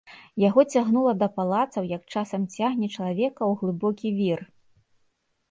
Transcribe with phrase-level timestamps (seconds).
[0.43, 4.39] Яго цягнула да палацаў, як часам цягне чалавека ў глыбокі вір.